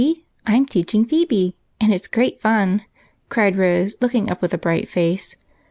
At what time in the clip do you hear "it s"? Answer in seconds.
1.93-2.07